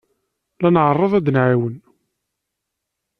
La 0.61 0.69
nɛerreḍ 0.69 1.13
ad 1.15 1.27
nɛawen. 1.33 1.75